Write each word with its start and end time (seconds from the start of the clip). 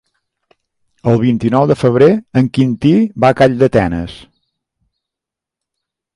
El 1.11 1.19
vint-i-nou 1.23 1.67
de 1.71 1.77
febrer 1.81 2.07
en 2.41 2.47
Quintí 2.59 2.95
va 3.25 3.31
a 3.35 3.37
Calldetenes. 3.43 4.19